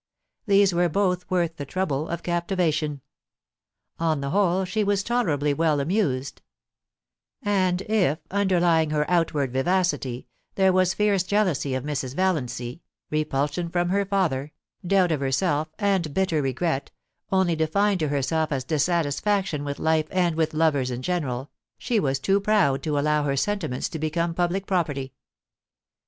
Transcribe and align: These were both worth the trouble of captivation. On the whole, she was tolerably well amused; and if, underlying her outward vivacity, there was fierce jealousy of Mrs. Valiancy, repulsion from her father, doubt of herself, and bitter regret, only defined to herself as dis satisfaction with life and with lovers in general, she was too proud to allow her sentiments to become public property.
These 0.47 0.73
were 0.73 0.89
both 0.89 1.29
worth 1.29 1.57
the 1.57 1.65
trouble 1.67 2.07
of 2.09 2.23
captivation. 2.23 3.01
On 3.99 4.19
the 4.19 4.31
whole, 4.31 4.65
she 4.65 4.83
was 4.83 5.03
tolerably 5.03 5.53
well 5.53 5.79
amused; 5.79 6.41
and 7.43 7.83
if, 7.83 8.17
underlying 8.31 8.89
her 8.89 9.05
outward 9.07 9.53
vivacity, 9.53 10.25
there 10.55 10.73
was 10.73 10.95
fierce 10.95 11.21
jealousy 11.21 11.75
of 11.75 11.83
Mrs. 11.83 12.15
Valiancy, 12.15 12.81
repulsion 13.11 13.69
from 13.69 13.89
her 13.89 14.03
father, 14.03 14.51
doubt 14.83 15.11
of 15.11 15.19
herself, 15.19 15.67
and 15.77 16.15
bitter 16.15 16.41
regret, 16.41 16.89
only 17.31 17.55
defined 17.55 17.99
to 17.99 18.07
herself 18.07 18.51
as 18.51 18.63
dis 18.63 18.85
satisfaction 18.85 19.63
with 19.63 19.77
life 19.77 20.07
and 20.09 20.35
with 20.35 20.55
lovers 20.55 20.89
in 20.89 21.03
general, 21.03 21.51
she 21.77 21.99
was 21.99 22.17
too 22.17 22.39
proud 22.39 22.81
to 22.81 22.97
allow 22.97 23.21
her 23.21 23.37
sentiments 23.37 23.87
to 23.87 23.99
become 23.99 24.33
public 24.33 24.65
property. 24.65 25.13